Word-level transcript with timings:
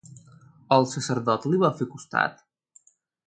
El 0.77 0.87
sacerdot 0.93 1.45
li 1.51 1.61
va 1.65 1.71
fer 1.81 1.87
costat? 1.93 2.41